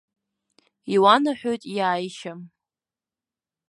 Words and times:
Иуанаҳәоит 0.93 1.63
иааишьа. 1.77 2.33